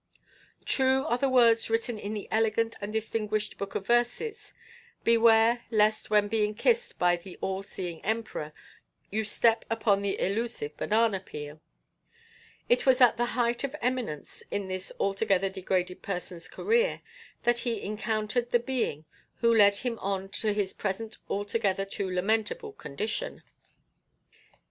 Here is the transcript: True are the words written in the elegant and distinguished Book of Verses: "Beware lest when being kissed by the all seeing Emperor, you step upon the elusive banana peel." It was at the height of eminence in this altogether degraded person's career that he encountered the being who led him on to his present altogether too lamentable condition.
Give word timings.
True 0.65 1.05
are 1.05 1.19
the 1.19 1.29
words 1.29 1.69
written 1.69 1.99
in 1.99 2.15
the 2.15 2.27
elegant 2.31 2.75
and 2.81 2.91
distinguished 2.91 3.59
Book 3.59 3.75
of 3.75 3.85
Verses: 3.85 4.51
"Beware 5.03 5.61
lest 5.69 6.09
when 6.09 6.27
being 6.27 6.55
kissed 6.55 6.97
by 6.97 7.15
the 7.15 7.37
all 7.39 7.61
seeing 7.61 8.03
Emperor, 8.03 8.51
you 9.11 9.23
step 9.23 9.63
upon 9.69 10.01
the 10.01 10.19
elusive 10.19 10.75
banana 10.75 11.19
peel." 11.19 11.61
It 12.67 12.83
was 12.87 12.99
at 12.99 13.17
the 13.17 13.25
height 13.37 13.63
of 13.63 13.75
eminence 13.79 14.41
in 14.49 14.67
this 14.69 14.91
altogether 14.99 15.49
degraded 15.49 16.01
person's 16.01 16.47
career 16.47 17.01
that 17.43 17.59
he 17.59 17.83
encountered 17.83 18.49
the 18.49 18.57
being 18.59 19.05
who 19.41 19.53
led 19.55 19.77
him 19.77 19.99
on 19.99 20.29
to 20.29 20.51
his 20.51 20.73
present 20.73 21.19
altogether 21.29 21.85
too 21.85 22.09
lamentable 22.09 22.71
condition. 22.73 23.43